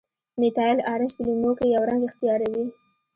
میتایل 0.39 0.77
ارنج 0.91 1.11
په 1.17 1.21
لیمو 1.27 1.51
کې 1.57 1.65
یو 1.75 1.83
رنګ 1.89 2.01
اختیاروي. 2.05 2.67